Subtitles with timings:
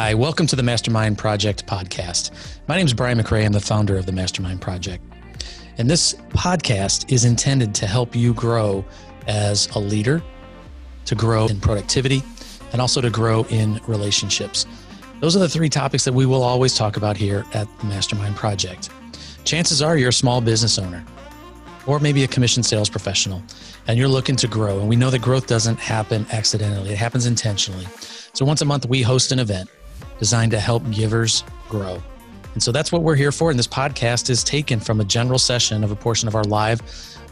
[0.00, 2.30] Hi, welcome to the Mastermind Project podcast.
[2.68, 3.44] My name is Brian McRae.
[3.44, 5.02] I'm the founder of the Mastermind Project.
[5.76, 8.84] And this podcast is intended to help you grow
[9.26, 10.22] as a leader,
[11.06, 12.22] to grow in productivity,
[12.70, 14.66] and also to grow in relationships.
[15.18, 18.36] Those are the three topics that we will always talk about here at the Mastermind
[18.36, 18.90] Project.
[19.42, 21.04] Chances are you're a small business owner
[21.88, 23.42] or maybe a commission sales professional
[23.88, 24.78] and you're looking to grow.
[24.78, 27.88] And we know that growth doesn't happen accidentally, it happens intentionally.
[28.32, 29.68] So once a month, we host an event
[30.18, 32.02] designed to help givers grow.
[32.54, 33.50] And so that's what we're here for.
[33.50, 36.80] And this podcast is taken from a general session of a portion of our live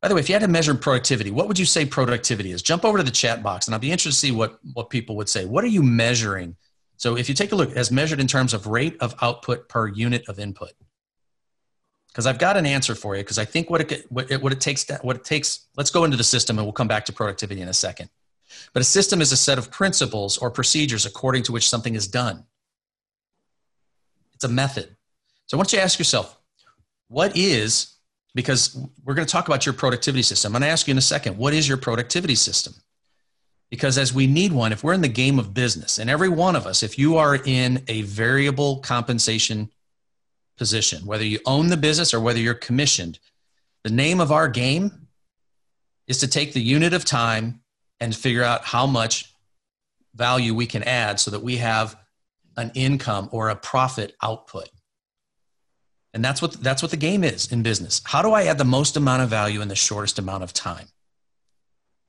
[0.00, 2.60] By the way, if you had to measure productivity, what would you say productivity is?
[2.60, 5.14] Jump over to the chat box and I'll be interested to see what, what people
[5.14, 5.44] would say.
[5.44, 6.56] What are you measuring?
[6.96, 9.86] So if you take a look, as measured in terms of rate of output per
[9.86, 10.72] unit of input
[12.12, 13.22] because I've got an answer for you.
[13.22, 15.66] Because I think what it, what it what it takes what it takes.
[15.76, 18.10] Let's go into the system, and we'll come back to productivity in a second.
[18.72, 22.06] But a system is a set of principles or procedures according to which something is
[22.06, 22.44] done.
[24.34, 24.96] It's a method.
[25.46, 26.38] So I want you to ask yourself,
[27.08, 27.92] what is
[28.34, 30.54] because we're going to talk about your productivity system.
[30.54, 32.74] I'm going to ask you in a second, what is your productivity system?
[33.70, 36.56] Because as we need one, if we're in the game of business, and every one
[36.56, 39.70] of us, if you are in a variable compensation
[40.56, 43.18] position, whether you own the business or whether you're commissioned.
[43.84, 45.08] The name of our game
[46.06, 47.60] is to take the unit of time
[48.00, 49.32] and figure out how much
[50.14, 51.96] value we can add so that we have
[52.56, 54.68] an income or a profit output.
[56.14, 58.02] And that's what that's what the game is in business.
[58.04, 60.88] How do I add the most amount of value in the shortest amount of time?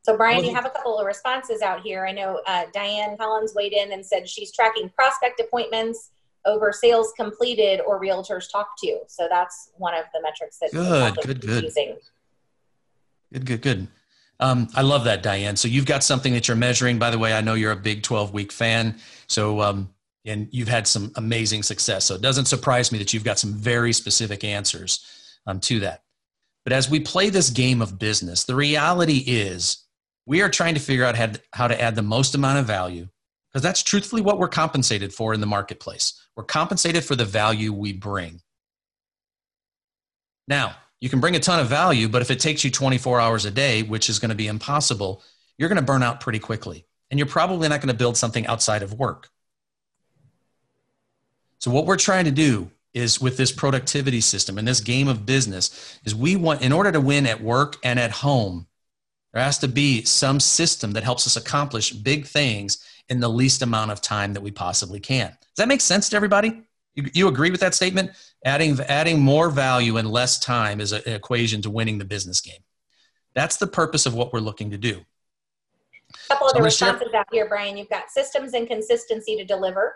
[0.01, 2.05] So, Brian, you have a couple of responses out here.
[2.05, 6.11] I know uh, Diane Collins weighed in and said she's tracking prospect appointments
[6.45, 8.99] over sales completed or realtors talked to.
[9.07, 11.63] So that's one of the metrics that good, good, good.
[11.63, 11.97] Using.
[13.31, 13.87] Good, good, good.
[14.39, 15.55] Um, I love that, Diane.
[15.55, 16.99] So you've got something that you're measuring.
[16.99, 18.99] By the way, I know you're a big 12 week fan.
[19.27, 19.93] So, um,
[20.25, 22.05] and you've had some amazing success.
[22.05, 25.05] So it doesn't surprise me that you've got some very specific answers
[25.47, 26.03] um, to that.
[26.63, 29.83] But as we play this game of business, the reality is
[30.25, 32.65] we are trying to figure out how to, how to add the most amount of
[32.65, 33.07] value
[33.51, 36.22] because that's truthfully what we're compensated for in the marketplace.
[36.35, 38.41] We're compensated for the value we bring.
[40.47, 43.45] Now, you can bring a ton of value, but if it takes you 24 hours
[43.45, 45.21] a day, which is going to be impossible,
[45.57, 46.85] you're going to burn out pretty quickly.
[47.11, 49.29] And you're probably not going to build something outside of work.
[51.59, 55.25] So, what we're trying to do is with this productivity system and this game of
[55.25, 58.67] business is we want in order to win at work and at home
[59.33, 63.61] there has to be some system that helps us accomplish big things in the least
[63.61, 65.35] amount of time that we possibly can.
[65.55, 66.63] Does that make sense to everybody?
[66.95, 68.11] You, you agree with that statement?
[68.45, 72.41] Adding, adding more value in less time is a, an equation to winning the business
[72.41, 72.61] game.
[73.35, 75.01] That's the purpose of what we're looking to do.
[76.25, 77.21] A couple of the responses share.
[77.21, 77.77] out here, Brian.
[77.77, 79.95] You've got systems and consistency to deliver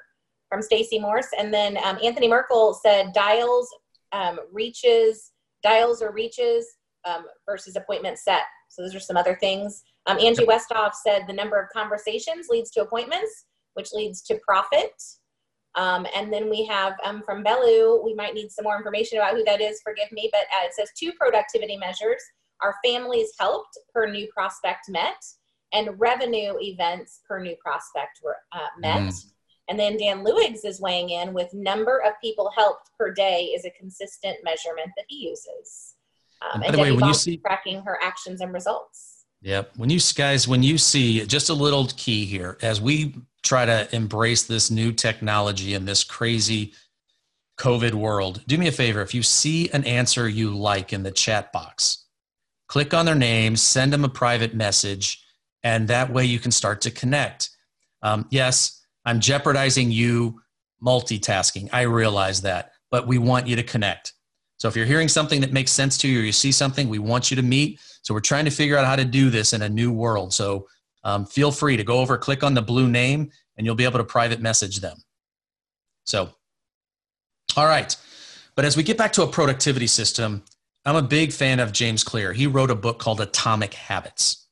[0.50, 1.27] from Stacy Morse.
[1.38, 3.69] And then um, Anthony Merkel said dials,
[4.12, 5.31] um, reaches,
[5.63, 6.65] dials or reaches
[7.06, 8.44] um, versus appointment set.
[8.69, 9.83] So those are some other things.
[10.07, 14.92] Um, Angie Westhoff said the number of conversations leads to appointments, which leads to profit.
[15.77, 19.35] Um, and then we have um, from Bellu, we might need some more information about
[19.35, 22.21] who that is, forgive me, but uh, it says two productivity measures
[22.62, 25.24] are families helped per new prospect met
[25.74, 29.01] and revenue events per new prospect were, uh, met.
[29.01, 29.25] Mm.
[29.69, 33.65] And then Dan Lewigs is weighing in with number of people helped per day is
[33.65, 35.95] a consistent measurement that he uses.
[36.41, 39.25] Um, and, and the way, when you see tracking her actions and results.
[39.41, 39.74] Yep.
[39.75, 43.15] When you guys, when you see just a little key here, as we
[43.48, 46.74] try to embrace this new technology in this crazy
[47.60, 49.02] COVID world, do me a favor.
[49.02, 52.06] If you see an answer you like in the chat box,
[52.68, 55.24] click on their name, send them a private message,
[55.64, 57.50] and that way you can start to connect.
[58.04, 60.42] Um, yes, I'm jeopardizing you
[60.84, 61.70] multitasking.
[61.74, 64.14] I realize that, but we want you to connect.
[64.58, 67.00] So if you're hearing something that makes sense to you or you see something, we
[67.00, 67.80] want you to meet.
[68.02, 70.34] So we're trying to figure out how to do this in a new world.
[70.34, 70.68] So
[71.04, 74.00] um, feel free to go over, click on the blue name, and you'll be able
[74.00, 74.98] to private message them.
[76.06, 76.30] So,
[77.56, 77.96] all right.
[78.56, 80.44] But as we get back to a productivity system,
[80.86, 82.34] I'm a big fan of James Clear.
[82.34, 84.48] He wrote a book called Atomic Habits.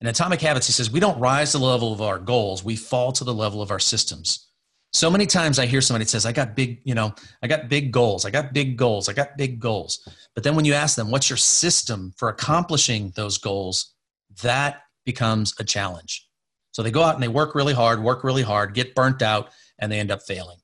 [0.00, 2.74] In Atomic Habits, he says, We don't rise to the level of our goals, we
[2.74, 4.48] fall to the level of our systems.
[4.92, 7.92] So many times I hear somebody says, I got big, you know, I got big
[7.92, 10.06] goals, I got big goals, I got big goals.
[10.34, 13.94] But then when you ask them, what's your system for accomplishing those goals?
[14.42, 16.28] That becomes a challenge.
[16.72, 19.50] So they go out and they work really hard, work really hard, get burnt out,
[19.78, 20.58] and they end up failing.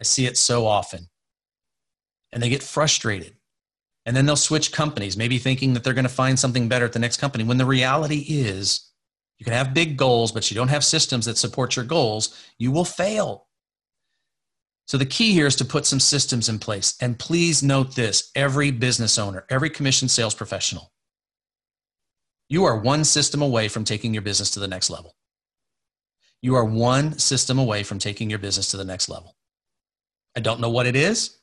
[0.00, 1.08] I see it so often.
[2.32, 3.36] And they get frustrated.
[4.04, 6.92] And then they'll switch companies, maybe thinking that they're going to find something better at
[6.92, 7.44] the next company.
[7.44, 8.92] When the reality is,
[9.38, 12.70] you can have big goals, but you don't have systems that support your goals, you
[12.70, 13.46] will fail.
[14.86, 16.96] So the key here is to put some systems in place.
[17.00, 20.92] And please note this every business owner, every commissioned sales professional,
[22.48, 25.14] you are one system away from taking your business to the next level.
[26.42, 29.34] You are one system away from taking your business to the next level.
[30.36, 31.38] I don't know what it is.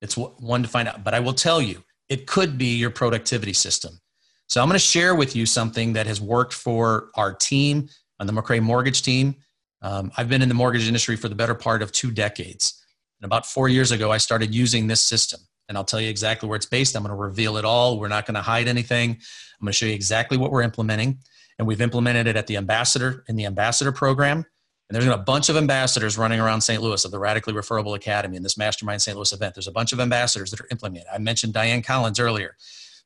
[0.00, 3.54] It's one to find out, but I will tell you, it could be your productivity
[3.54, 4.00] system.
[4.48, 7.88] So I'm going to share with you something that has worked for our team
[8.20, 9.36] on the McRae Mortgage team.
[9.80, 12.84] Um, I've been in the mortgage industry for the better part of two decades.
[13.18, 15.40] And about four years ago, I started using this system.
[15.68, 16.96] And I'll tell you exactly where it's based.
[16.96, 17.98] I'm going to reveal it all.
[17.98, 19.10] We're not going to hide anything.
[19.10, 21.18] I'm going to show you exactly what we're implementing.
[21.58, 24.38] And we've implemented it at the ambassador in the ambassador program.
[24.38, 26.82] And there's a bunch of ambassadors running around St.
[26.82, 29.16] Louis of the Radically Referable Academy in this Mastermind St.
[29.16, 29.54] Louis event.
[29.54, 31.14] There's a bunch of ambassadors that are implementing it.
[31.14, 32.56] I mentioned Diane Collins earlier.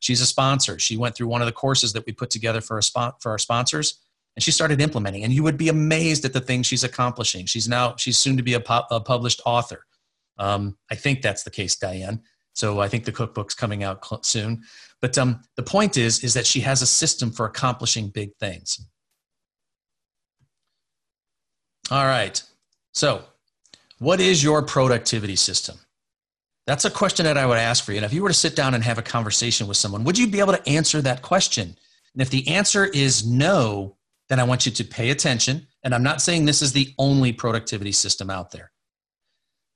[0.01, 0.79] She's a sponsor.
[0.79, 3.31] She went through one of the courses that we put together for, a spot, for
[3.31, 3.99] our sponsors
[4.35, 7.67] and she started implementing and you would be amazed at the things she's accomplishing she's
[7.67, 9.85] now she's soon to be a, pu- a published author
[10.39, 12.21] um, I think that's the case, Diane.
[12.59, 14.63] So I think the cookbook's coming out cl- soon.
[15.01, 18.85] But um, the point is, is that she has a system for accomplishing big things.
[21.89, 22.43] All right.
[22.93, 23.23] So,
[23.99, 25.77] what is your productivity system?
[26.67, 27.97] That's a question that I would ask for you.
[27.97, 30.27] And if you were to sit down and have a conversation with someone, would you
[30.27, 31.75] be able to answer that question?
[32.13, 33.95] And if the answer is no,
[34.27, 35.65] then I want you to pay attention.
[35.83, 38.71] And I'm not saying this is the only productivity system out there.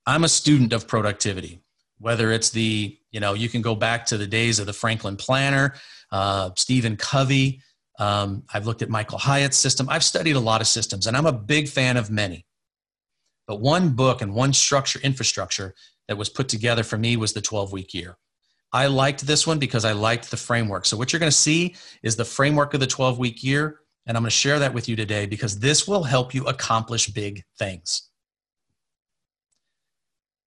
[0.06, 1.64] I'm a student of productivity,
[2.00, 5.16] whether it's the, you know, you can go back to the days of the Franklin
[5.16, 5.76] Planner,
[6.12, 7.62] uh, Stephen Covey.
[8.00, 9.88] Um, I've looked at Michael Hyatt's system.
[9.90, 12.46] I've studied a lot of systems, and I'm a big fan of many.
[13.48, 15.76] But one book and one structure, infrastructure
[16.08, 18.18] that was put together for me was the 12 week year.
[18.72, 20.86] I liked this one because I liked the framework.
[20.86, 23.80] So, what you're going to see is the framework of the 12 week year.
[24.06, 27.08] And I'm going to share that with you today because this will help you accomplish
[27.08, 28.10] big things.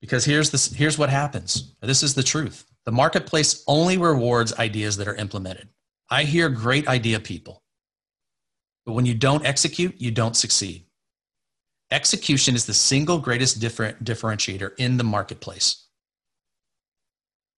[0.06, 2.64] Because here's, this, here's what happens this is the truth.
[2.84, 5.68] The marketplace only rewards ideas that are implemented.
[6.08, 7.64] I hear great idea people,
[8.84, 10.84] but when you don't execute, you don't succeed.
[11.90, 15.88] Execution is the single greatest different differentiator in the marketplace.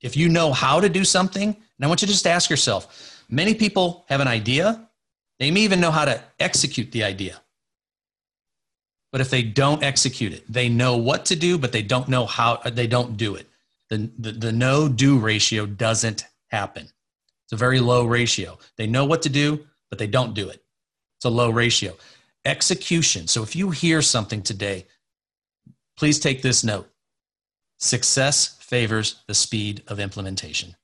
[0.00, 3.24] If you know how to do something, and I want you to just ask yourself
[3.28, 4.88] many people have an idea,
[5.38, 7.42] they may even know how to execute the idea.
[9.10, 12.26] But if they don't execute it, they know what to do, but they don't know
[12.26, 13.48] how, uh, they don't do it.
[13.88, 16.88] The, the, the no do ratio doesn't happen.
[17.44, 18.58] It's a very low ratio.
[18.76, 20.62] They know what to do, but they don't do it.
[21.16, 21.96] It's a low ratio.
[22.44, 23.26] Execution.
[23.26, 24.86] So if you hear something today,
[25.96, 26.88] please take this note
[27.80, 30.76] success favors the speed of implementation.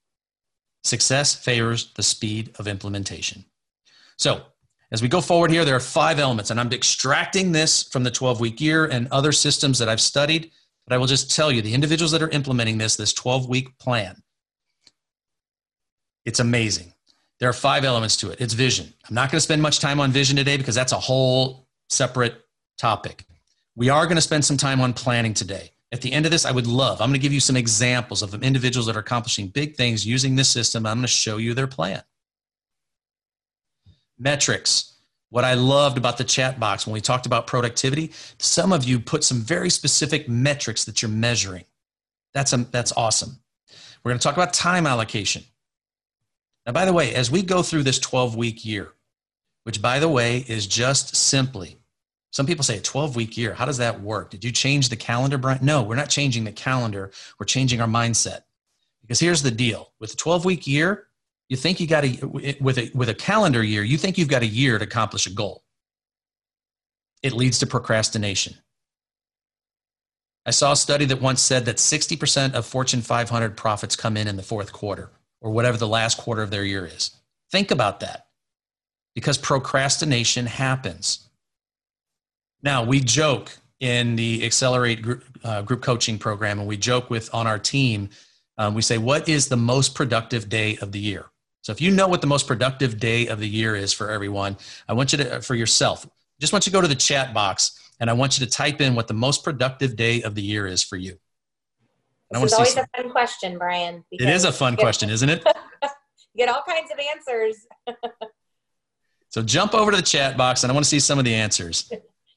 [0.84, 3.44] Success favors the speed of implementation.
[4.16, 4.42] So
[4.94, 8.12] as we go forward here, there are five elements, and I'm extracting this from the
[8.12, 10.52] 12 week year and other systems that I've studied.
[10.86, 13.76] But I will just tell you the individuals that are implementing this, this 12 week
[13.78, 14.22] plan,
[16.24, 16.92] it's amazing.
[17.40, 18.40] There are five elements to it.
[18.40, 18.94] It's vision.
[19.08, 22.44] I'm not going to spend much time on vision today because that's a whole separate
[22.78, 23.24] topic.
[23.74, 25.72] We are going to spend some time on planning today.
[25.90, 28.22] At the end of this, I would love, I'm going to give you some examples
[28.22, 30.86] of individuals that are accomplishing big things using this system.
[30.86, 32.04] I'm going to show you their plan.
[34.24, 34.90] Metrics.
[35.30, 39.00] What I loved about the chat box when we talked about productivity, some of you
[39.00, 41.64] put some very specific metrics that you're measuring.
[42.32, 43.38] That's, a, that's awesome.
[44.02, 45.44] We're going to talk about time allocation.
[46.66, 48.92] Now, by the way, as we go through this 12 week year,
[49.64, 51.78] which by the way is just simply
[52.30, 53.54] Some people say a 12 week year.
[53.54, 54.30] How does that work?
[54.30, 55.64] Did you change the calendar, Brian?
[55.64, 57.10] No, we're not changing the calendar.
[57.38, 58.42] We're changing our mindset.
[59.02, 61.08] Because here's the deal with a 12 week year,
[61.54, 62.18] you think you got a,
[62.60, 65.30] with a, with a calendar year, you think you've got a year to accomplish a
[65.30, 65.62] goal.
[67.22, 68.56] It leads to procrastination.
[70.44, 74.26] I saw a study that once said that 60% of Fortune 500 profits come in
[74.26, 77.12] in the fourth quarter or whatever the last quarter of their year is.
[77.52, 78.26] Think about that
[79.14, 81.28] because procrastination happens.
[82.64, 87.32] Now, we joke in the Accelerate group, uh, group coaching program, and we joke with
[87.32, 88.08] on our team.
[88.58, 91.26] Um, we say, What is the most productive day of the year?
[91.64, 94.58] So, if you know what the most productive day of the year is for everyone,
[94.86, 96.06] I want you to, uh, for yourself,
[96.38, 98.82] just want you to go to the chat box and I want you to type
[98.82, 101.16] in what the most productive day of the year is for you.
[102.34, 104.04] Is always a fun question, Brian.
[104.10, 105.42] It is a fun question, isn't it?
[105.82, 105.88] you
[106.36, 107.56] get all kinds of answers.
[109.30, 111.34] so jump over to the chat box and I want to see some of the
[111.34, 111.90] answers.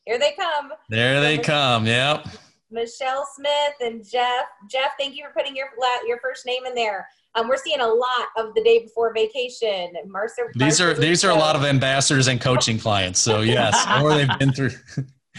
[0.06, 0.72] Here they come.
[0.88, 1.86] There they come.
[1.86, 2.28] Yep.
[2.72, 4.46] Michelle Smith and Jeff.
[4.72, 5.68] Jeff, thank you for putting your
[6.06, 7.10] your first name in there.
[7.38, 9.94] Um, we're seeing a lot of the day before vacation.
[10.08, 10.52] Mercer.
[10.56, 13.20] These are these are a lot of ambassadors and coaching clients.
[13.20, 14.72] So yes, or they've been through.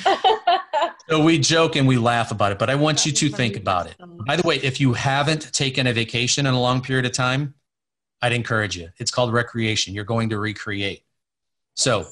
[1.08, 3.88] so we joke and we laugh about it, but I want you to think about
[3.88, 3.96] it.
[4.26, 7.54] By the way, if you haven't taken a vacation in a long period of time,
[8.22, 8.90] I'd encourage you.
[8.98, 9.94] It's called recreation.
[9.94, 11.02] You're going to recreate.
[11.74, 12.06] So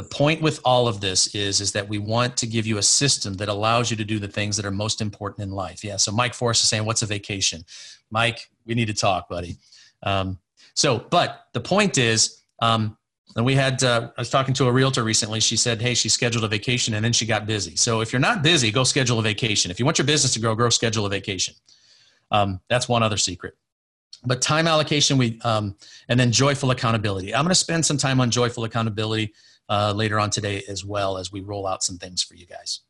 [0.00, 2.82] the point with all of this is is that we want to give you a
[2.82, 5.84] system that allows you to do the things that are most important in life.
[5.84, 7.64] Yeah so mike forrest is saying what's a vacation?
[8.10, 9.58] Mike we need to talk buddy.
[10.02, 10.38] Um,
[10.72, 12.96] so but the point is um,
[13.36, 15.38] and we had uh, i was talking to a realtor recently.
[15.38, 17.76] She said hey she scheduled a vacation and then she got busy.
[17.76, 19.70] So if you're not busy go schedule a vacation.
[19.70, 21.54] If you want your business to grow grow schedule a vacation.
[22.30, 23.54] Um, that's one other secret
[24.24, 25.74] but time allocation we um,
[26.08, 29.32] and then joyful accountability i'm going to spend some time on joyful accountability
[29.70, 32.80] uh, later on today as well as we roll out some things for you guys.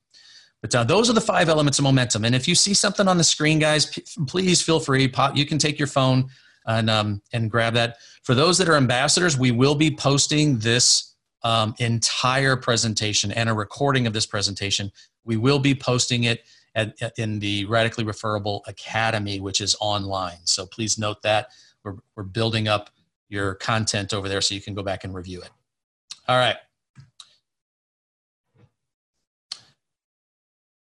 [0.62, 2.24] But uh, those are the five elements of momentum.
[2.24, 5.06] And if you see something on the screen, guys, p- please feel free.
[5.06, 6.28] Pop, you can take your phone
[6.66, 7.98] and um, and grab that.
[8.24, 13.54] For those that are ambassadors, we will be posting this um, entire presentation and a
[13.54, 14.90] recording of this presentation.
[15.24, 20.38] We will be posting it at, at, in the Radically Referable Academy, which is online.
[20.44, 21.48] So please note that
[21.84, 22.90] we're, we're building up
[23.28, 25.50] your content over there so you can go back and review it.
[26.28, 26.56] All right.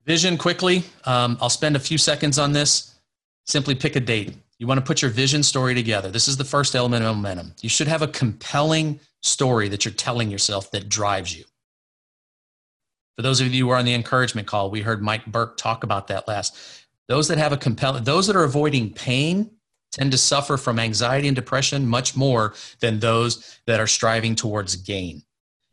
[0.05, 0.85] Vision quickly.
[1.05, 2.99] Um, I'll spend a few seconds on this.
[3.45, 4.35] Simply pick a date.
[4.59, 6.11] You want to put your vision story together.
[6.11, 7.55] This is the first element of momentum.
[7.61, 11.45] You should have a compelling story that you're telling yourself that drives you.
[13.19, 15.83] For those of you who are on the encouragement call, we heard Mike Burke talk
[15.83, 16.57] about that last.
[17.09, 19.51] Those that have a compelling, those that are avoiding pain
[19.91, 24.77] tend to suffer from anxiety and depression much more than those that are striving towards
[24.77, 25.25] gain.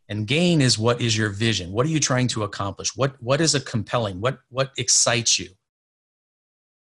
[0.10, 1.72] And gain is what is your vision?
[1.72, 2.98] What are you trying to accomplish?
[2.98, 4.20] What, what is a compelling?
[4.22, 5.50] What, what excites you?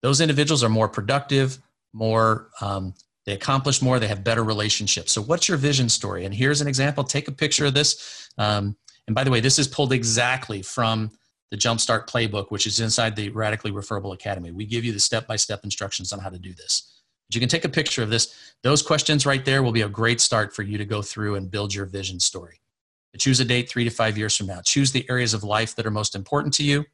[0.01, 1.57] Those individuals are more productive,
[1.93, 5.13] more, um, they accomplish more, they have better relationships.
[5.13, 6.25] So, what's your vision story?
[6.25, 7.05] And here's an example.
[7.05, 8.29] Take a picture of this.
[8.37, 8.75] Um,
[9.09, 11.09] and by the way, this is pulled exactly from
[11.49, 14.51] the Jumpstart Playbook, which is inside the Radically Referable Academy.
[14.51, 17.01] We give you the step by step instructions on how to do this.
[17.27, 18.53] But you can take a picture of this.
[18.61, 21.49] Those questions right there will be a great start for you to go through and
[21.49, 22.61] build your vision story.
[23.17, 24.61] Choose a date three to five years from now.
[24.61, 26.85] Choose the areas of life that are most important to you.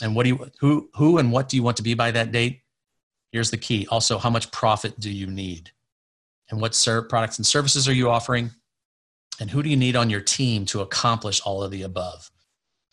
[0.00, 2.32] And what do you, who, who and what do you want to be by that
[2.32, 2.62] date?
[3.32, 3.86] Here's the key.
[3.90, 5.72] Also, how much profit do you need?
[6.50, 8.52] And what ser- products and services are you offering?
[9.40, 12.30] And who do you need on your team to accomplish all of the above?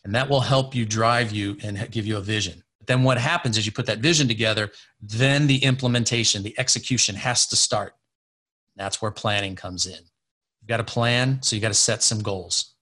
[0.03, 2.63] And that will help you drive you and give you a vision.
[2.85, 7.45] Then what happens is you put that vision together, then the implementation, the execution has
[7.47, 7.93] to start.
[8.75, 9.99] That's where planning comes in
[10.61, 12.73] You've got a plan, so you've got to set some goals.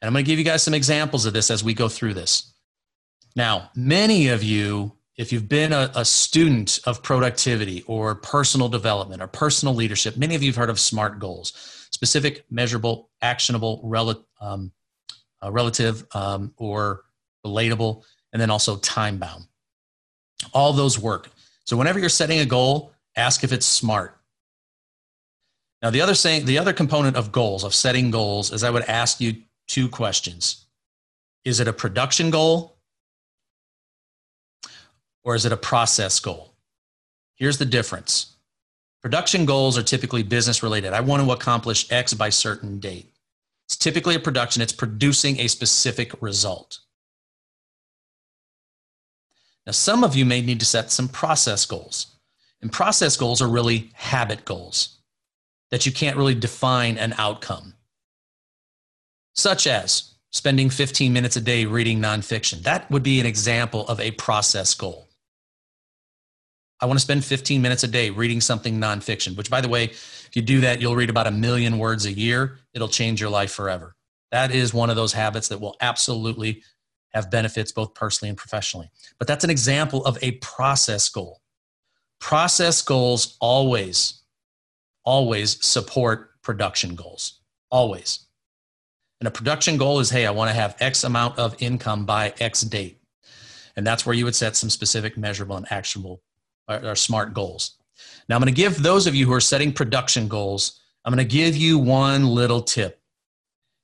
[0.00, 2.14] And I'm going to give you guys some examples of this as we go through
[2.14, 2.52] this.
[3.36, 9.22] Now, many of you, if you've been a, a student of productivity or personal development
[9.22, 14.24] or personal leadership, many of you have heard of SMART goals specific, measurable, actionable, rel-
[14.40, 14.72] um,
[15.42, 17.04] uh, relative, um, or
[17.44, 19.44] relatable, and then also time bound.
[20.52, 21.30] All those work.
[21.64, 24.18] So, whenever you're setting a goal, ask if it's SMART.
[25.82, 28.84] Now, the other saying, the other component of goals, of setting goals, is I would
[28.84, 30.66] ask you two questions.
[31.44, 32.78] Is it a production goal
[35.22, 36.54] or is it a process goal?
[37.36, 38.37] Here's the difference.
[39.02, 40.92] Production goals are typically business related.
[40.92, 43.12] I want to accomplish X by certain date.
[43.66, 46.80] It's typically a production, it's producing a specific result.
[49.66, 52.08] Now, some of you may need to set some process goals.
[52.62, 54.98] And process goals are really habit goals
[55.70, 57.74] that you can't really define an outcome.
[59.34, 62.62] such as spending 15 minutes a day reading nonfiction.
[62.62, 65.07] That would be an example of a process goal.
[66.80, 69.84] I want to spend 15 minutes a day reading something nonfiction, which, by the way,
[69.84, 72.58] if you do that, you'll read about a million words a year.
[72.72, 73.96] It'll change your life forever.
[74.30, 76.62] That is one of those habits that will absolutely
[77.12, 78.90] have benefits both personally and professionally.
[79.18, 81.40] But that's an example of a process goal.
[82.20, 84.22] Process goals always,
[85.04, 87.40] always support production goals.
[87.70, 88.26] Always.
[89.20, 92.34] And a production goal is hey, I want to have X amount of income by
[92.38, 93.00] X date.
[93.74, 96.22] And that's where you would set some specific, measurable, and actionable
[96.68, 97.76] or, or smart goals.
[98.28, 101.26] Now, I'm going to give those of you who are setting production goals, I'm going
[101.26, 103.00] to give you one little tip.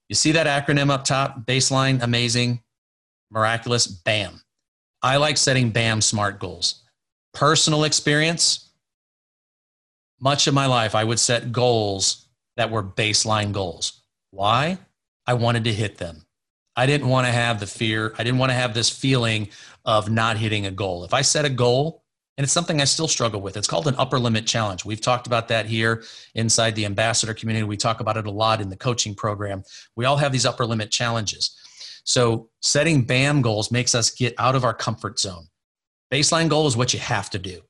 [0.09, 2.63] You see that acronym up top baseline, amazing,
[3.31, 4.43] miraculous, BAM.
[5.03, 6.83] I like setting BAM SMART goals.
[7.33, 8.71] Personal experience,
[10.21, 14.03] much of my life, I would set goals that were baseline goals.
[14.31, 14.79] Why?
[15.27, 16.27] I wanted to hit them.
[16.77, 18.15] I didn't want to have the fear.
[18.19, 19.49] I didn't want to have this feeling
[19.85, 21.05] of not hitting a goal.
[21.05, 22.04] If I set a goal,
[22.37, 24.85] and it's something I still struggle with, it's called an upper limit challenge.
[24.85, 26.03] We've talked about that here
[26.35, 27.65] inside the ambassador community.
[27.65, 29.63] We talk about it a lot in the coaching program.
[29.95, 31.57] We all have these upper limit challenges.
[32.05, 35.47] So, setting BAM goals makes us get out of our comfort zone.
[36.13, 37.63] Baseline goal is what you have to do.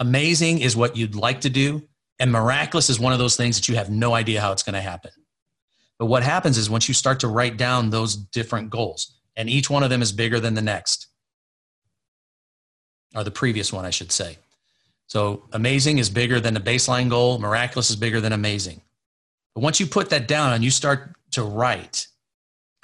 [0.00, 1.86] Amazing is what you'd like to do.
[2.18, 4.74] And miraculous is one of those things that you have no idea how it's going
[4.74, 5.12] to happen.
[5.98, 9.70] But what happens is once you start to write down those different goals, and each
[9.70, 11.07] one of them is bigger than the next,
[13.14, 14.38] or the previous one, I should say.
[15.06, 18.82] So amazing is bigger than the baseline goal, miraculous is bigger than amazing.
[19.54, 22.08] But once you put that down and you start to write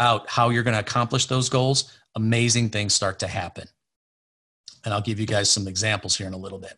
[0.01, 3.69] out how you're going to accomplish those goals, amazing things start to happen.
[4.85, 6.75] And I'll give you guys some examples here in a little bit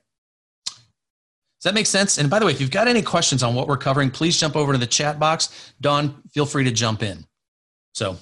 [1.61, 2.19] Does that make sense?
[2.19, 4.57] And by the way, if you've got any questions on what we're covering, please jump
[4.57, 5.73] over to the chat box.
[5.81, 7.27] Dawn, feel free to jump in.
[7.95, 8.19] So,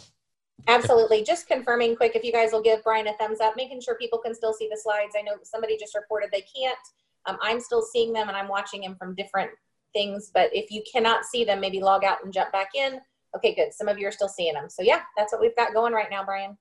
[0.68, 1.22] absolutely.
[1.22, 4.18] Just confirming quick if you guys will give Brian a thumbs up, making sure people
[4.18, 5.14] can still see the slides.
[5.18, 6.78] I know somebody just reported they can't.
[7.26, 9.50] Um, I'm still seeing them and I'm watching them from different
[9.92, 10.30] things.
[10.32, 13.00] But if you cannot see them, maybe log out and jump back in.
[13.36, 13.72] Okay, good.
[13.72, 14.68] Some of you are still seeing them.
[14.68, 16.56] So, yeah, that's what we've got going right now, Brian.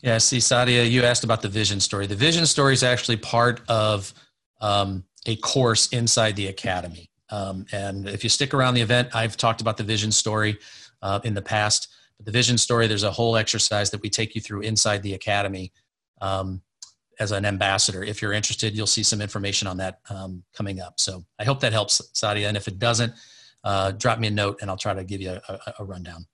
[0.00, 2.06] Yeah, see, Sadia, you asked about the vision story.
[2.06, 4.12] The vision story is actually part of
[4.60, 7.08] um, a course inside the academy.
[7.30, 10.58] Um, and if you stick around the event, I've talked about the vision story
[11.00, 11.88] uh, in the past.
[12.24, 15.72] The vision story, there's a whole exercise that we take you through inside the academy
[16.20, 16.62] um,
[17.18, 18.02] as an ambassador.
[18.02, 21.00] If you're interested, you'll see some information on that um, coming up.
[21.00, 22.48] So I hope that helps, Sadia.
[22.48, 23.12] And if it doesn't,
[23.64, 26.26] uh, drop me a note and I'll try to give you a, a, a rundown.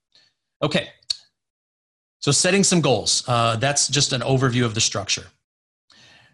[0.63, 0.89] Okay.
[2.21, 3.23] So setting some goals.
[3.29, 5.27] Uh, that's just an overview of the structure.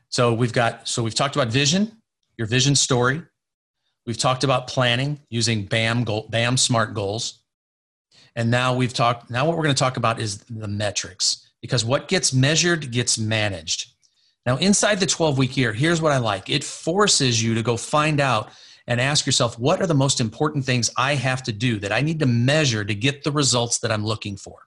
[0.08, 2.00] So we've got, so we've talked about vision,
[2.38, 3.22] your vision story.
[4.06, 7.43] We've talked about planning using BAM, goal, BAM SMART goals.
[8.36, 11.84] And now we've talked, now what we're going to talk about is the metrics because
[11.84, 13.92] what gets measured gets managed.
[14.44, 17.76] Now, inside the 12 week year, here's what I like it forces you to go
[17.76, 18.50] find out
[18.86, 22.02] and ask yourself, what are the most important things I have to do that I
[22.02, 24.58] need to measure to get the results that I'm looking for?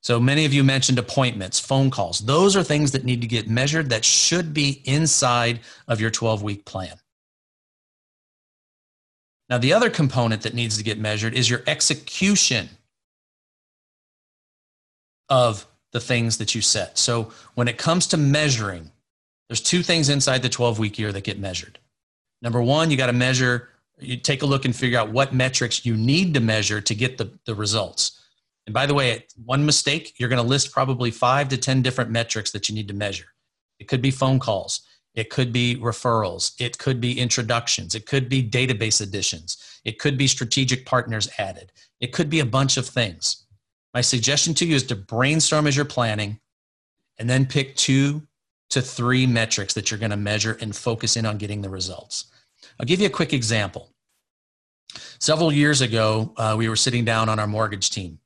[0.00, 2.18] So many of you mentioned appointments, phone calls.
[2.18, 6.42] Those are things that need to get measured that should be inside of your 12
[6.42, 6.96] week plan.
[9.52, 12.70] Now, the other component that needs to get measured is your execution
[15.28, 16.96] of the things that you set.
[16.96, 18.90] So when it comes to measuring,
[19.50, 21.78] there's two things inside the 12 week year that get measured.
[22.40, 25.84] Number one, you got to measure, you take a look and figure out what metrics
[25.84, 28.24] you need to measure to get the, the results.
[28.66, 32.10] And by the way, one mistake, you're going to list probably five to 10 different
[32.10, 33.26] metrics that you need to measure.
[33.78, 34.80] It could be phone calls.
[35.14, 36.54] It could be referrals.
[36.60, 37.94] It could be introductions.
[37.94, 39.58] It could be database additions.
[39.84, 41.72] It could be strategic partners added.
[42.00, 43.44] It could be a bunch of things.
[43.92, 46.40] My suggestion to you is to brainstorm as you're planning
[47.18, 48.26] and then pick two
[48.70, 52.26] to three metrics that you're going to measure and focus in on getting the results.
[52.80, 53.90] I'll give you a quick example.
[55.18, 58.18] Several years ago, uh, we were sitting down on our mortgage team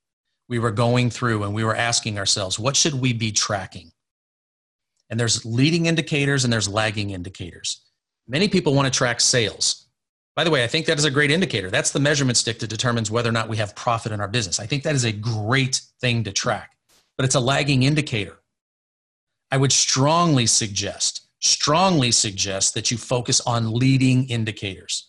[0.48, 3.90] we were going through and we were asking ourselves, what should we be tracking?
[5.10, 7.80] And there's leading indicators and there's lagging indicators.
[8.26, 9.86] Many people want to track sales.
[10.34, 11.70] By the way, I think that is a great indicator.
[11.70, 14.60] That's the measurement stick that determines whether or not we have profit in our business.
[14.60, 16.76] I think that is a great thing to track,
[17.16, 18.36] but it's a lagging indicator.
[19.50, 25.08] I would strongly suggest, strongly suggest that you focus on leading indicators.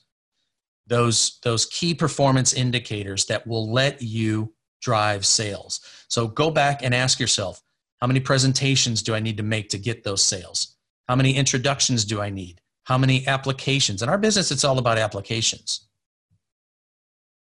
[0.86, 5.82] Those, those key performance indicators that will let you drive sales.
[6.08, 7.62] So go back and ask yourself
[8.00, 10.76] how many presentations do I need to make to get those sales?
[11.08, 12.62] How many introductions do I need?
[12.84, 14.02] How many applications?
[14.02, 15.82] In our business, it's all about applications.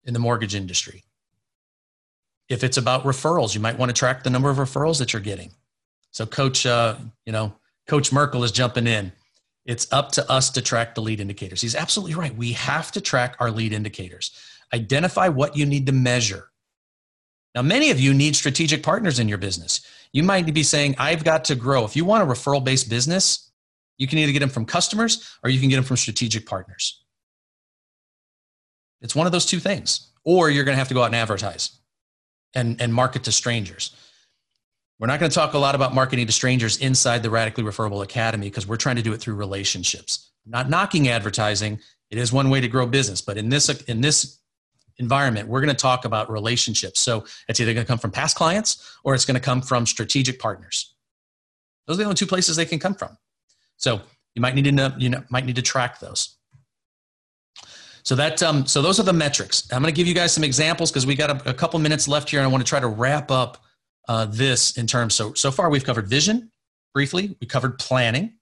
[0.04, 1.04] in the mortgage industry.
[2.48, 5.20] If it's about referrals, you might want to track the number of referrals that you're
[5.20, 5.52] getting.
[6.12, 6.96] So, Coach, uh,
[7.26, 7.52] you know,
[7.86, 9.12] Coach Merkel is jumping in.
[9.66, 11.60] It's up to us to track the lead indicators.
[11.60, 12.34] He's absolutely right.
[12.34, 14.30] We have to track our lead indicators.
[14.72, 16.48] Identify what you need to measure.
[17.58, 19.80] Now, many of you need strategic partners in your business.
[20.12, 21.84] You might be saying, I've got to grow.
[21.84, 23.50] If you want a referral based business,
[23.96, 27.02] you can either get them from customers or you can get them from strategic partners.
[29.00, 30.12] It's one of those two things.
[30.22, 31.80] Or you're going to have to go out and advertise
[32.54, 33.90] and, and market to strangers.
[35.00, 38.02] We're not going to talk a lot about marketing to strangers inside the Radically Referable
[38.02, 40.30] Academy because we're trying to do it through relationships.
[40.46, 41.80] not knocking advertising.
[42.12, 44.38] It is one way to grow business, but in this in this
[44.98, 47.00] environment, we're going to talk about relationships.
[47.00, 49.86] So it's either going to come from past clients or it's going to come from
[49.86, 50.94] strategic partners.
[51.86, 53.16] Those are the only two places they can come from.
[53.76, 54.00] So
[54.34, 56.36] you might need to know, you know, might need to track those.
[58.02, 59.70] So that um, so those are the metrics.
[59.72, 62.08] I'm going to give you guys some examples because we got a, a, couple minutes
[62.08, 63.62] left here, and I want to try to wrap up
[64.08, 65.14] uh, this in terms.
[65.14, 66.50] So so far we've covered vision
[66.94, 67.36] briefly.
[67.40, 68.38] We covered planning.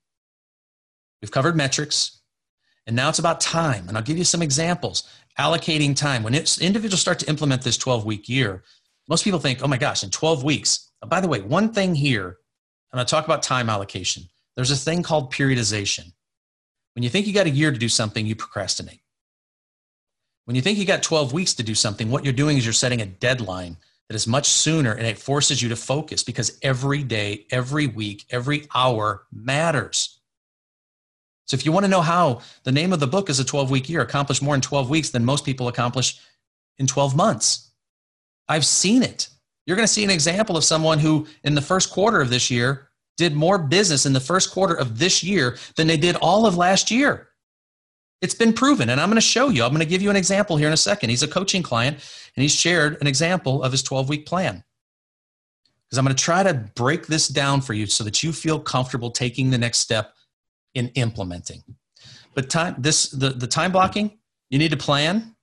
[1.20, 2.15] We've covered metrics,
[2.86, 3.88] and now it's about time.
[3.88, 5.02] And I'll give you some examples.
[5.38, 6.22] Allocating time.
[6.22, 8.62] When individuals start to implement this 12 week year,
[9.08, 10.90] most people think, oh my gosh, in 12 weeks.
[11.02, 12.38] Oh, by the way, one thing here,
[12.92, 14.24] I'm going to talk about time allocation.
[14.54, 16.12] There's a thing called periodization.
[16.94, 19.00] When you think you got a year to do something, you procrastinate.
[20.46, 22.72] When you think you got 12 weeks to do something, what you're doing is you're
[22.72, 23.76] setting a deadline
[24.08, 28.24] that is much sooner and it forces you to focus because every day, every week,
[28.30, 30.15] every hour matters.
[31.46, 33.70] So if you want to know how the name of the book is a 12
[33.70, 36.20] week year, accomplish more in 12 weeks than most people accomplish
[36.78, 37.70] in 12 months.
[38.48, 39.28] I've seen it.
[39.66, 42.50] You're going to see an example of someone who in the first quarter of this
[42.50, 46.46] year did more business in the first quarter of this year than they did all
[46.46, 47.28] of last year.
[48.22, 49.62] It's been proven, and I'm going to show you.
[49.62, 51.10] I'm going to give you an example here in a second.
[51.10, 51.96] He's a coaching client,
[52.34, 54.64] and he's shared an example of his 12 week plan.
[55.84, 58.58] Because I'm going to try to break this down for you so that you feel
[58.58, 60.15] comfortable taking the next step
[60.76, 61.62] in implementing.
[62.34, 64.18] But time, this the, the time blocking,
[64.50, 65.34] you need to plan.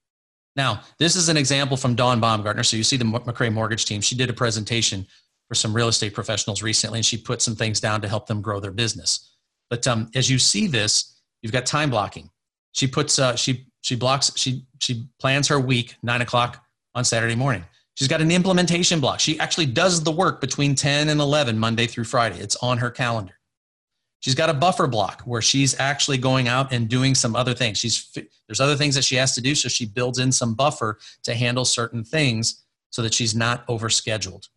[0.56, 2.62] Now, this is an example from Dawn Baumgartner.
[2.62, 4.00] So you see the McRae Mortgage team.
[4.00, 5.04] She did a presentation
[5.48, 8.40] for some real estate professionals recently, and she put some things down to help them
[8.40, 9.34] grow their business.
[9.68, 12.30] But um, as you see this, you've got time blocking.
[12.72, 17.34] She puts uh, she she blocks she she plans her week nine o'clock on Saturday
[17.34, 17.64] morning.
[17.96, 19.20] She's got an implementation block.
[19.20, 22.40] She actually does the work between 10 and 11 Monday through Friday.
[22.40, 23.34] It's on her calendar.
[24.24, 27.76] She's got a buffer block where she's actually going out and doing some other things.
[27.76, 28.10] She's
[28.46, 31.34] there's other things that she has to do, so she builds in some buffer to
[31.34, 34.48] handle certain things so that she's not overscheduled.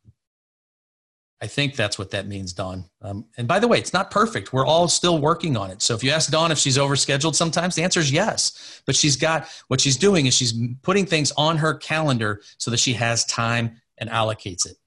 [1.41, 2.85] I think that's what that means, Dawn.
[3.01, 4.53] Um, and by the way, it's not perfect.
[4.53, 5.81] We're all still working on it.
[5.81, 8.81] So if you ask Dawn if she's overscheduled sometimes, the answer is yes.
[8.85, 12.79] But she's got what she's doing is she's putting things on her calendar so that
[12.79, 14.77] she has time and allocates it.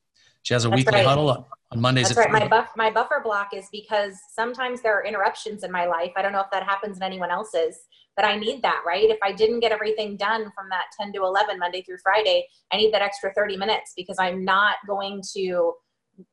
[0.40, 1.06] She has a that's weekly right.
[1.06, 2.08] huddle on Mondays.
[2.08, 2.30] That's right.
[2.30, 6.12] My, buff, my buffer block is because sometimes there are interruptions in my life.
[6.16, 7.78] I don't know if that happens in anyone else's,
[8.16, 9.08] but I need that, right?
[9.08, 12.76] If I didn't get everything done from that 10 to 11, Monday through Friday, I
[12.76, 15.74] need that extra 30 minutes because I'm not going to–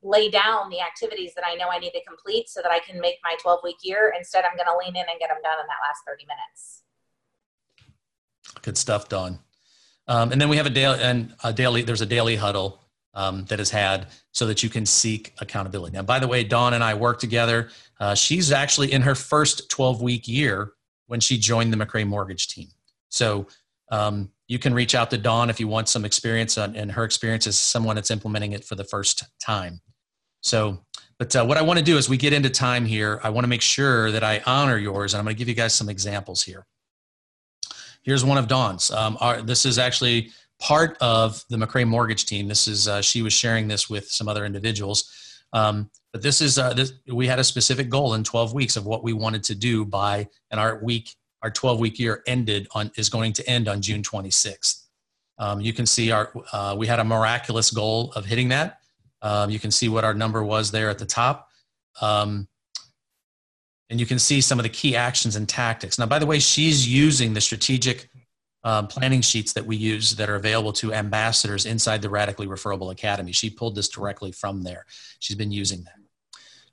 [0.02, 3.00] lay down the activities that I know I need to complete so that I can
[3.00, 4.12] make my 12 week year.
[4.16, 6.82] Instead, I'm going to lean in and get them done in that last 30 minutes.
[8.62, 9.38] Good stuff, Dawn.
[10.06, 11.82] Um, and then we have a daily and a daily.
[11.82, 12.82] There's a daily huddle
[13.18, 15.96] um, has had so that you can seek accountability.
[15.96, 17.70] Now, by the way, Dawn and I work together.
[17.98, 20.72] Uh, she's actually in her first 12 week year
[21.08, 22.68] when she joined the McRae Mortgage team.
[23.08, 23.48] So
[23.90, 27.02] um, you can reach out to Dawn if you want some experience on, and her
[27.02, 29.80] experience as someone that's implementing it for the first time.
[30.40, 30.78] So,
[31.18, 33.44] but uh, what I want to do as we get into time here, I want
[33.44, 35.88] to make sure that I honor yours, and I'm going to give you guys some
[35.88, 36.66] examples here.
[38.02, 38.92] Here's one of Dawn's.
[38.92, 42.48] Um, our, this is actually part of the McRae Mortgage team.
[42.48, 45.12] This is uh, she was sharing this with some other individuals.
[45.52, 48.86] Um, but this is uh, this, we had a specific goal in 12 weeks of
[48.86, 52.90] what we wanted to do by, and our week our 12 week year ended on
[52.96, 54.82] is going to end on June 26th.
[55.38, 58.80] Um, you can see our uh, we had a miraculous goal of hitting that.
[59.22, 61.48] Um, you can see what our number was there at the top.
[62.00, 62.48] Um,
[63.90, 65.98] and you can see some of the key actions and tactics.
[65.98, 68.08] Now, by the way, she's using the strategic
[68.68, 72.90] uh, planning sheets that we use that are available to ambassadors inside the Radically Referable
[72.90, 73.32] Academy.
[73.32, 74.84] She pulled this directly from there.
[75.20, 75.94] She's been using that.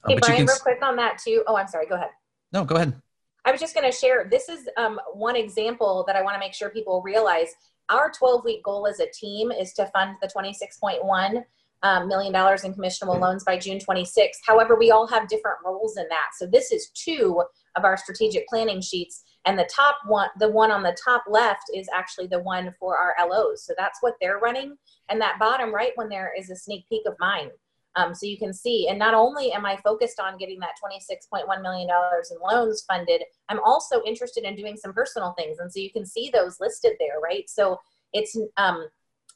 [0.03, 1.45] Uh, hey, Brian, real quick on that too.
[1.47, 1.87] Oh, I'm sorry.
[1.87, 2.09] Go ahead.
[2.51, 3.01] No, go ahead.
[3.45, 6.39] I was just going to share this is um, one example that I want to
[6.39, 7.55] make sure people realize.
[7.87, 11.45] Our 12 week goal as a team is to fund the 26.1
[11.83, 14.39] um, million dollars in commissionable loans by June 26.
[14.45, 16.31] However, we all have different roles in that.
[16.37, 17.41] So this is two
[17.75, 19.23] of our strategic planning sheets.
[19.45, 22.97] And the top one, the one on the top left is actually the one for
[22.97, 23.65] our LOs.
[23.65, 24.75] So that's what they're running.
[25.09, 27.49] And that bottom right one there is a sneak peek of mine.
[27.97, 31.61] Um, so you can see, and not only am I focused on getting that $26.1
[31.61, 35.59] million in loans funded, I'm also interested in doing some personal things.
[35.59, 37.49] And so you can see those listed there, right?
[37.49, 37.79] So
[38.11, 38.87] it's, um,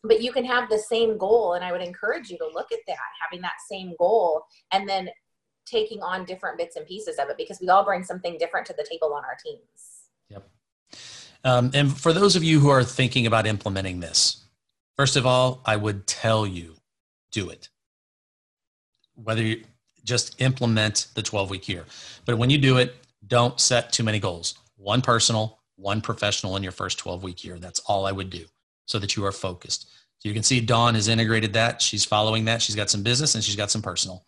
[0.03, 1.53] but you can have the same goal.
[1.53, 5.09] And I would encourage you to look at that, having that same goal and then
[5.69, 8.73] taking on different bits and pieces of it because we all bring something different to
[8.73, 9.61] the table on our teams.
[10.29, 10.49] Yep.
[11.43, 14.43] Um, and for those of you who are thinking about implementing this,
[14.97, 16.75] first of all, I would tell you
[17.31, 17.69] do it
[19.15, 19.63] whether you
[20.03, 21.85] just implement the 12 week year.
[22.25, 22.95] But when you do it,
[23.27, 24.55] don't set too many goals.
[24.77, 27.59] One personal, one professional in your first 12 week year.
[27.59, 28.45] That's all I would do
[28.85, 29.89] so that you are focused.
[30.19, 31.81] So you can see Dawn has integrated that.
[31.81, 32.61] She's following that.
[32.61, 34.25] She's got some business and she's got some personal.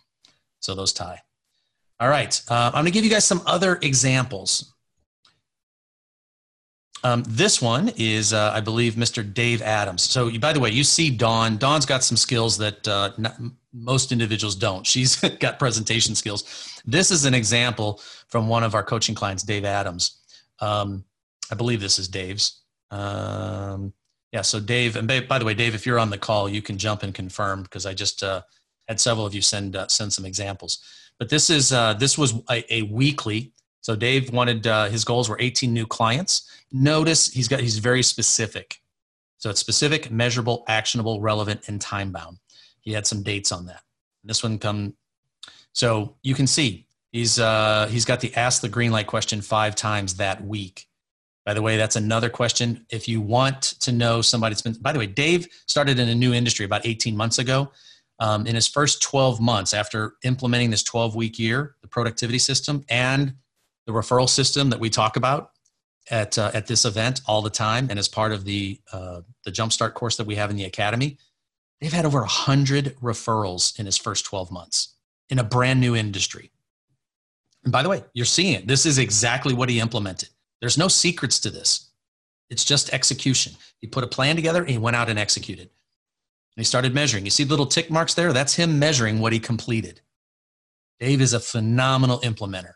[0.60, 1.22] So those tie.
[2.02, 2.42] All right.
[2.50, 4.74] Uh, I'm going to give you guys some other examples.
[7.04, 9.32] Um, this one is, uh, I believe, Mr.
[9.32, 10.02] Dave Adams.
[10.02, 11.58] So, by the way, you see Dawn.
[11.58, 13.36] Dawn's got some skills that uh, not,
[13.72, 14.86] most individuals don't.
[14.86, 16.82] She's got presentation skills.
[16.86, 20.22] This is an example from one of our coaching clients, Dave Adams.
[20.60, 21.04] Um,
[21.52, 22.62] I believe this is Dave's.
[22.90, 23.94] Um,
[24.32, 26.80] yeah, so Dave, and by the way, Dave, if you're on the call, you can
[26.80, 28.42] jump and confirm because I just uh,
[28.88, 30.80] had several of you send uh, send some examples.
[31.22, 33.54] But this is uh, this was a, a, weekly.
[33.82, 36.50] So Dave wanted uh, his goals were 18 new clients.
[36.72, 38.78] Notice he's got he's very specific.
[39.38, 42.40] So it's specific, measurable, actionable, relevant, and time bound.
[42.80, 43.84] He had some dates on that.
[44.24, 44.96] This one come.
[45.74, 49.76] So you can see he's uh, he's got the ask the green light question five
[49.76, 50.88] times that week.
[51.46, 52.84] By the way, that's another question.
[52.90, 56.16] If you want to know somebody that's been, by the way, Dave started in a
[56.16, 57.72] new industry about 18 months ago.
[58.22, 62.86] Um, in his first 12 months after implementing this 12 week year, the productivity system
[62.88, 63.34] and
[63.86, 65.52] the referral system that we talk about
[66.10, 69.52] at, uh, at this event all the time and as part of the, uh, the
[69.52, 71.18] Jumpstart course that we have in the Academy,
[71.82, 74.96] They've had over 100 referrals in his first 12 months
[75.30, 76.52] in a brand new industry.
[77.64, 78.68] And by the way, you're seeing it.
[78.68, 80.30] This is exactly what he implemented.
[80.62, 81.90] There's no secrets to this.
[82.52, 83.54] It's just execution.
[83.80, 85.70] He put a plan together and he went out and executed.
[86.56, 87.26] He started measuring.
[87.26, 88.34] You see little tick marks there?
[88.34, 90.02] That's him measuring what he completed.
[91.00, 92.74] Dave is a phenomenal implementer.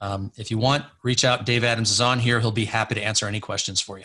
[0.00, 1.46] Um, if you want, reach out.
[1.46, 2.38] Dave Adams is on here.
[2.40, 4.04] He'll be happy to answer any questions for you.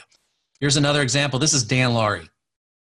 [0.60, 1.39] Here's another example.
[1.39, 2.30] This is Dan Laurie.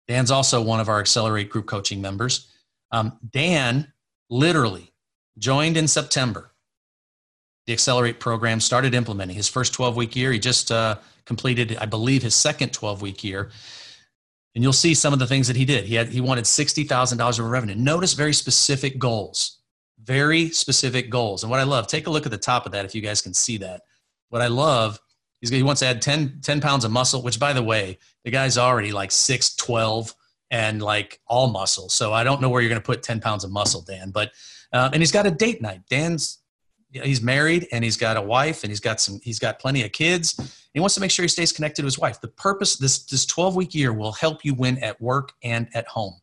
[0.06, 2.48] Dan's also one of our Accelerate group coaching members.
[2.92, 3.92] Um, Dan
[4.30, 4.92] literally
[5.38, 6.52] joined in September.
[7.66, 10.32] The Accelerate program started implementing his first 12 week year.
[10.32, 13.50] He just uh, completed, I believe, his second 12 week year.
[14.58, 15.84] And you'll see some of the things that he did.
[15.84, 17.76] He had he wanted sixty thousand dollars of revenue.
[17.76, 19.60] Notice very specific goals,
[20.02, 21.44] very specific goals.
[21.44, 23.20] And what I love, take a look at the top of that if you guys
[23.20, 23.82] can see that.
[24.30, 24.98] What I love
[25.40, 28.30] He's, he wants to add 10, 10 pounds of muscle, which by the way, the
[28.30, 30.12] guy's already like 6'12
[30.50, 31.88] and like all muscle.
[31.88, 34.32] So I don't know where you're going to put 10 pounds of muscle, Dan, but,
[34.72, 35.82] uh, and he's got a date night.
[35.88, 36.37] Dan's,
[36.92, 39.92] he's married and he's got a wife and he's got some, he's got plenty of
[39.92, 40.68] kids.
[40.72, 42.20] He wants to make sure he stays connected to his wife.
[42.20, 45.86] The purpose, this, this 12 week year will help you win at work and at
[45.86, 46.14] home.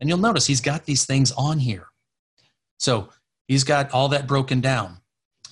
[0.00, 1.86] And you'll notice he's got these things on here.
[2.78, 3.08] So
[3.48, 4.98] he's got all that broken down.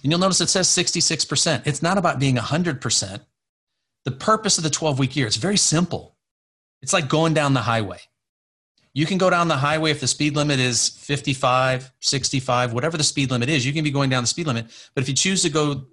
[0.02, 1.66] And you'll notice it says 66%.
[1.66, 3.20] It's not about being 100%.
[4.04, 6.16] The purpose of the 12 week year, it's very simple.
[6.82, 8.00] It's like going down the highway.
[8.94, 13.04] You can go down the highway if the speed limit is 55, 65, whatever the
[13.04, 14.66] speed limit is, you can be going down the speed limit.
[14.94, 15.86] But if you choose to go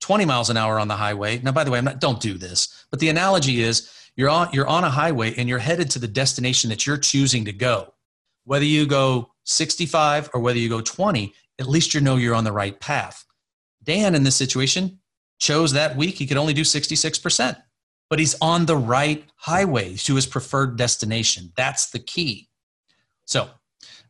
[0.00, 2.38] 20 miles an hour on the highway, now by the way, I'm not don't do
[2.38, 5.98] this, but the analogy is you're on you're on a highway and you're headed to
[5.98, 7.94] the destination that you're choosing to go.
[8.44, 12.44] Whether you go 65 or whether you go 20, at least you know you're on
[12.44, 13.24] the right path.
[13.82, 15.00] Dan, in this situation,
[15.38, 17.56] chose that week he could only do 66%,
[18.10, 21.52] but he's on the right highway to his preferred destination.
[21.56, 22.48] That's the key.
[23.24, 23.48] So,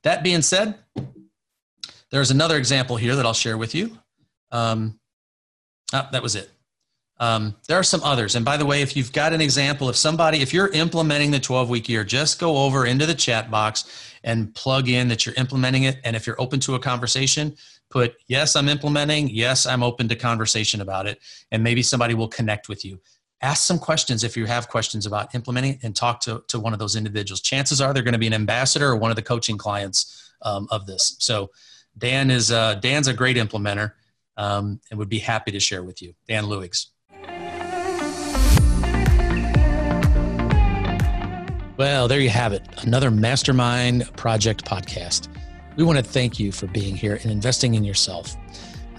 [0.02, 0.76] that being said,
[2.10, 3.98] there's another example here that I'll share with you.
[4.50, 4.98] Um,
[5.92, 6.50] oh, that was it.
[7.20, 8.34] Um, there are some others.
[8.34, 11.38] And by the way, if you've got an example of somebody, if you're implementing the
[11.38, 15.34] 12 week year, just go over into the chat box and plug in that you're
[15.34, 15.98] implementing it.
[16.02, 17.54] And if you're open to a conversation,
[17.90, 19.28] put, yes, I'm implementing.
[19.28, 21.20] Yes, I'm open to conversation about it.
[21.50, 22.98] And maybe somebody will connect with you.
[23.42, 26.78] Ask some questions if you have questions about implementing and talk to, to one of
[26.78, 27.40] those individuals.
[27.40, 30.68] Chances are they're going to be an ambassador or one of the coaching clients um,
[30.70, 31.16] of this.
[31.20, 31.50] So
[31.96, 33.92] Dan is uh, Dan's a great implementer
[34.36, 36.12] um, and would be happy to share with you.
[36.28, 36.88] Dan Lewigs.
[41.78, 42.62] Well, there you have it.
[42.82, 45.28] Another Mastermind Project podcast.
[45.76, 48.36] We want to thank you for being here and investing in yourself.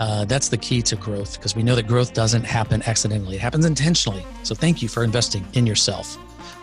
[0.01, 3.41] Uh, that's the key to growth because we know that growth doesn't happen accidentally, it
[3.41, 4.25] happens intentionally.
[4.41, 6.17] So, thank you for investing in yourself.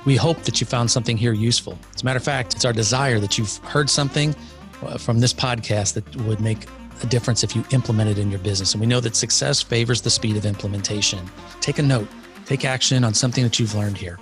[0.05, 1.79] We hope that you found something here useful.
[1.94, 4.35] As a matter of fact, it's our desire that you've heard something
[4.83, 6.66] uh, from this podcast that would make
[7.01, 8.74] a difference if you implement it in your business.
[8.74, 11.20] And we know that success favors the speed of implementation.
[11.61, 12.09] Take a note,
[12.44, 14.18] take action on something that you've learned here.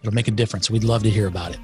[0.00, 0.70] It'll make a difference.
[0.70, 1.58] We'd love to hear about it.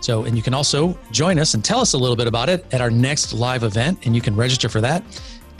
[0.00, 2.64] So, and you can also join us and tell us a little bit about it
[2.72, 4.06] at our next live event.
[4.06, 5.02] And you can register for that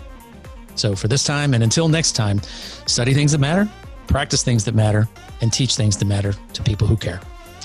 [0.75, 2.41] So, for this time and until next time,
[2.85, 3.69] study things that matter,
[4.07, 5.09] practice things that matter,
[5.41, 7.19] and teach things that matter to people who care.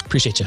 [0.05, 0.47] Appreciate you.